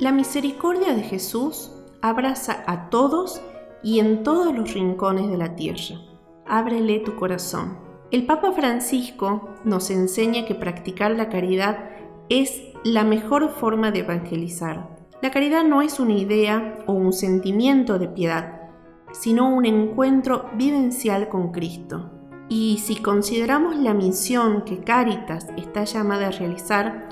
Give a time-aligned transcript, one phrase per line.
[0.00, 3.42] La misericordia de Jesús abraza a todos
[3.82, 6.00] y en todos los rincones de la tierra.
[6.46, 7.76] Ábrele tu corazón.
[8.10, 11.90] El Papa Francisco nos enseña que practicar la caridad
[12.30, 14.88] es la mejor forma de evangelizar.
[15.20, 18.70] La caridad no es una idea o un sentimiento de piedad,
[19.12, 22.10] sino un encuentro vivencial con Cristo.
[22.48, 27.10] Y si consideramos la misión que Caritas está llamada a realizar,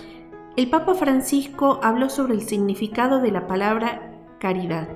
[0.58, 4.88] el Papa Francisco habló sobre el significado de la palabra caridad,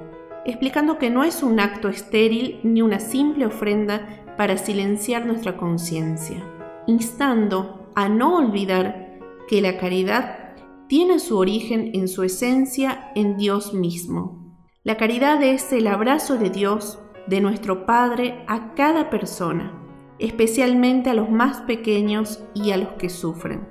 [0.45, 6.43] explicando que no es un acto estéril ni una simple ofrenda para silenciar nuestra conciencia,
[6.89, 10.57] instando a no olvidar que la caridad
[10.89, 14.59] tiene su origen en su esencia en Dios mismo.
[14.83, 16.99] La caridad es el abrazo de Dios,
[17.29, 19.79] de nuestro Padre, a cada persona
[20.23, 23.69] especialmente a los más pequeños y a los que sufren,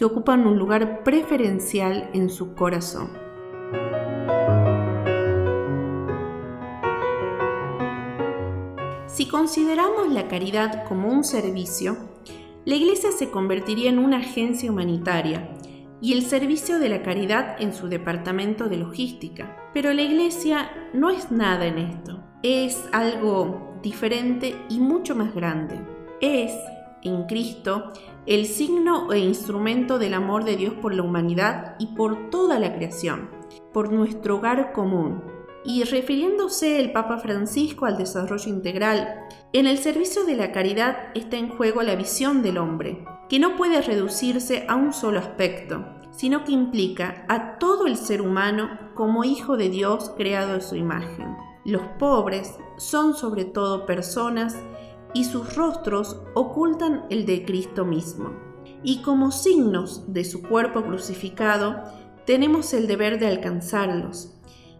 [0.00, 3.10] que ocupan un lugar preferencial en su corazón.
[9.06, 11.98] Si consideramos la caridad como un servicio,
[12.64, 15.50] la Iglesia se convertiría en una agencia humanitaria
[16.00, 19.70] y el servicio de la caridad en su departamento de logística.
[19.74, 25.78] Pero la Iglesia no es nada en esto, es algo diferente y mucho más grande.
[26.22, 26.54] Es,
[27.02, 27.92] en Cristo,
[28.26, 32.74] el signo e instrumento del amor de Dios por la humanidad y por toda la
[32.74, 33.30] creación,
[33.72, 35.22] por nuestro hogar común.
[35.64, 41.36] Y refiriéndose el Papa Francisco al desarrollo integral, en el servicio de la caridad está
[41.36, 46.44] en juego la visión del hombre, que no puede reducirse a un solo aspecto, sino
[46.44, 51.36] que implica a todo el ser humano como hijo de Dios creado en su imagen.
[51.64, 54.56] Los pobres son sobre todo personas
[55.14, 58.30] y sus rostros ocultan el de Cristo mismo.
[58.82, 61.82] Y como signos de su cuerpo crucificado,
[62.26, 64.38] tenemos el deber de alcanzarlos,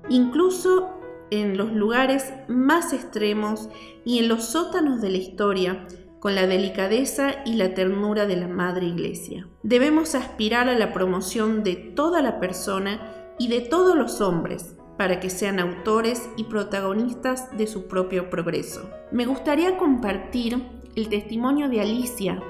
[0.08, 0.90] incluso
[1.30, 3.68] en los lugares más extremos
[4.04, 5.86] y en los sótanos de la historia,
[6.20, 9.48] con la delicadeza y la ternura de la Madre Iglesia.
[9.62, 15.18] Debemos aspirar a la promoción de toda la persona y de todos los hombres, para
[15.18, 18.90] que sean autores y protagonistas de su propio progreso.
[19.10, 20.62] Me gustaría compartir
[20.94, 22.42] el testimonio de Alicia.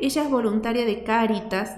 [0.00, 1.76] Ella es voluntaria de Cáritas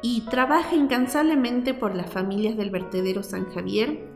[0.00, 4.08] y trabaja incansablemente por las familias del vertedero San Javier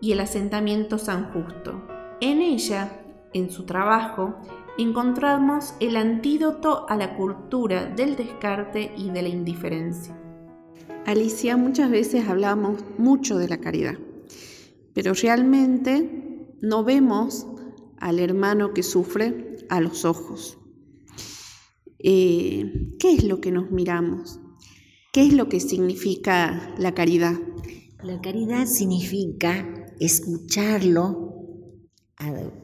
[0.00, 1.86] y el asentamiento San Justo.
[2.22, 3.02] En ella,
[3.34, 4.36] en su trabajo,
[4.78, 10.18] encontramos el antídoto a la cultura del descarte y de la indiferencia.
[11.04, 13.96] Alicia, muchas veces hablamos mucho de la caridad
[14.94, 17.46] pero realmente no vemos
[17.98, 20.58] al hermano que sufre a los ojos.
[21.98, 24.40] Eh, ¿Qué es lo que nos miramos?
[25.12, 27.34] ¿Qué es lo que significa la caridad?
[28.02, 31.24] La caridad significa escucharlo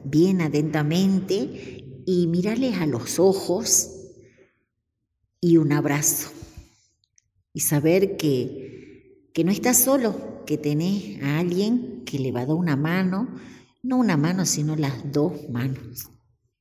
[0.03, 3.89] bien atentamente y mirarles a los ojos
[5.39, 6.31] y un abrazo.
[7.53, 8.60] Y saber que,
[9.33, 13.27] que no estás solo, que tenés a alguien que le va a dar una mano,
[13.83, 16.09] no una mano, sino las dos manos.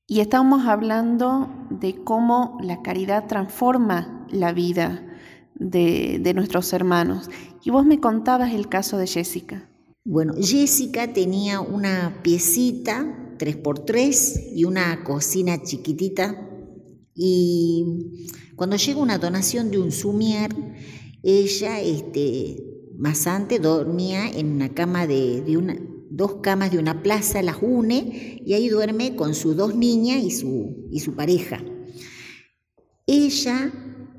[0.07, 5.07] Y estamos hablando de cómo la caridad transforma la vida
[5.55, 7.29] de, de nuestros hermanos.
[7.63, 9.69] Y vos me contabas el caso de Jessica.
[10.05, 16.49] Bueno, Jessica tenía una piecita 3x3 y una cocina chiquitita.
[17.15, 17.85] Y
[18.57, 20.51] cuando llega una donación de un sumier,
[21.23, 22.65] ella este,
[22.99, 25.77] más antes dormía en una cama de, una,
[26.11, 30.31] dos camas de una plaza, las une y ahí duerme con sus dos niñas y
[30.31, 31.63] su, y su pareja.
[33.07, 33.73] Ella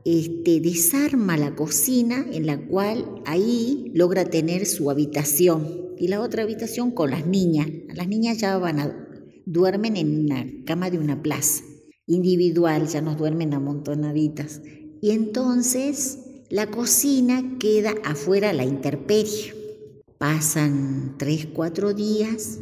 [0.03, 6.43] este, desarma la cocina en la cual ahí logra tener su habitación y la otra
[6.43, 7.67] habitación con las niñas.
[7.93, 9.07] Las niñas ya van a,
[9.45, 11.63] duermen en una cama de una plaza
[12.07, 14.61] individual, ya no duermen amontonaditas.
[15.01, 19.53] Y entonces la cocina queda afuera la intemperie.
[20.17, 22.59] Pasan tres, cuatro días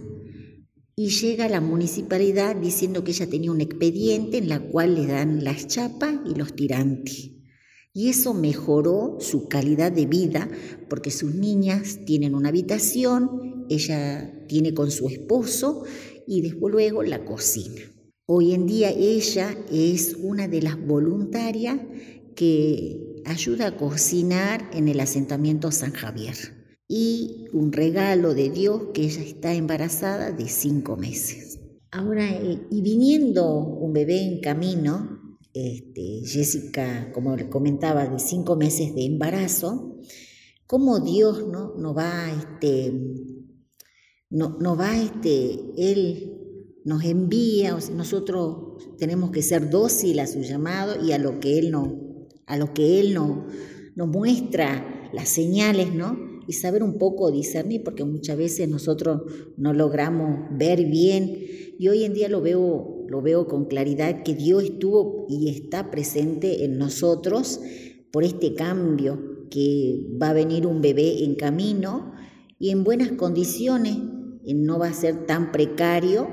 [0.96, 5.44] y llega la municipalidad diciendo que ella tenía un expediente en la cual le dan
[5.44, 7.32] las chapas y los tirantes.
[7.92, 10.48] Y eso mejoró su calidad de vida
[10.88, 15.84] porque sus niñas tienen una habitación, ella tiene con su esposo
[16.28, 17.82] y después luego la cocina.
[18.28, 21.80] Hoy en día ella es una de las voluntarias
[22.36, 26.36] que ayuda a cocinar en el asentamiento San Javier.
[26.88, 31.60] Y un regalo de Dios que ella está embarazada de cinco meses.
[31.92, 38.56] Ahora, eh, y viniendo un bebé en camino, este, Jessica, como le comentaba, de cinco
[38.56, 39.98] meses de embarazo,
[40.68, 41.74] cómo Dios ¿no?
[41.78, 42.94] nos va, este,
[44.30, 46.36] no, no va, este, Él
[46.86, 51.72] nos envía, nosotros tenemos que ser dócil a su llamado y a lo que Él,
[51.72, 52.09] no,
[52.50, 53.46] a lo que él no,
[53.96, 56.18] nos muestra, las señales, ¿no?
[56.48, 59.22] Y saber un poco discernir, porque muchas veces nosotros
[59.56, 61.38] no logramos ver bien.
[61.78, 65.92] Y hoy en día lo veo, lo veo con claridad que Dios estuvo y está
[65.92, 67.62] presente en nosotros
[68.12, 72.14] por este cambio, que va a venir un bebé en camino
[72.58, 73.98] y en buenas condiciones,
[74.44, 76.28] no va a ser tan precario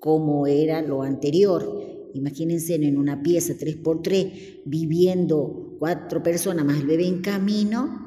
[0.00, 1.83] como era lo anterior.
[2.14, 8.04] Imagínense en una pieza 3x3 viviendo cuatro personas más el bebé en camino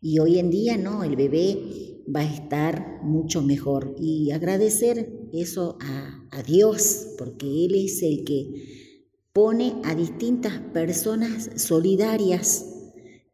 [0.00, 3.94] y hoy en día no, el bebé va a estar mucho mejor.
[3.98, 8.92] Y agradecer eso a, Dios porque Él es el que
[9.32, 12.66] pone a distintas personas solidarias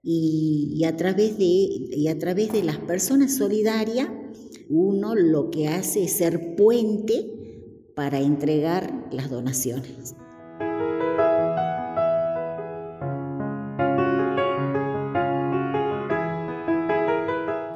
[0.04, 4.08] y, a través de, y a través de las personas solidarias
[4.68, 10.16] uno lo que hace es ser puente para entregar las donaciones.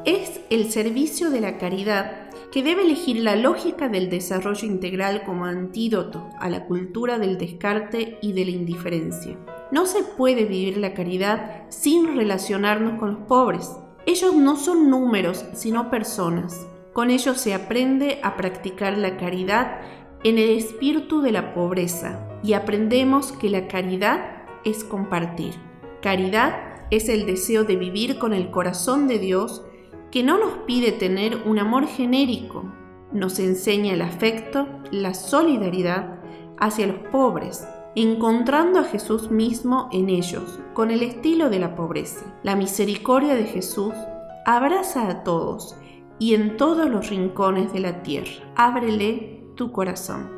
[0.04, 5.44] Es el servicio de la caridad que debe elegir la lógica del desarrollo integral como
[5.44, 9.36] antídoto a la cultura del descarte y de la indiferencia.
[9.72, 13.72] No se puede vivir la caridad sin relacionarnos con los pobres.
[14.06, 16.66] Ellos no son números, sino personas.
[16.92, 19.80] Con ellos se aprende a practicar la caridad
[20.24, 25.54] en el espíritu de la pobreza y aprendemos que la caridad es compartir.
[26.02, 26.54] Caridad
[26.90, 29.64] es el deseo de vivir con el corazón de Dios
[30.10, 32.64] que no nos pide tener un amor genérico,
[33.12, 36.20] nos enseña el afecto, la solidaridad
[36.58, 42.38] hacia los pobres, encontrando a Jesús mismo en ellos, con el estilo de la pobreza.
[42.42, 43.94] La misericordia de Jesús
[44.44, 45.76] abraza a todos
[46.18, 48.32] y en todos los rincones de la tierra.
[48.54, 50.28] Ábrele tu corazón.